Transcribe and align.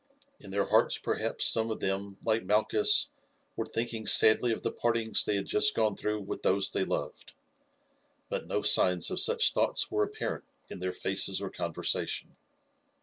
In 0.39 0.49
their 0.49 0.65
hearts 0.65 0.97
perhaps 0.97 1.45
some 1.45 1.69
of 1.69 1.79
them, 1.79 2.17
like 2.25 2.43
Malchus, 2.43 3.11
were 3.55 3.67
thinking 3.67 4.07
sadly 4.07 4.51
of 4.51 4.63
the 4.63 4.71
partings 4.71 5.23
they 5.23 5.35
had 5.35 5.45
just 5.45 5.75
gone 5.75 5.95
through 5.95 6.21
with 6.21 6.41
those 6.41 6.71
they 6.71 6.83
loved, 6.83 7.33
but 8.27 8.47
no 8.47 8.63
signs 8.63 9.11
of 9.11 9.19
such 9.19 9.53
thoughts 9.53 9.91
were 9.91 10.01
apparent 10.03 10.45
in 10.69 10.79
their 10.79 10.91
faces 10.91 11.39
or 11.39 11.51
conversation. 11.51 12.35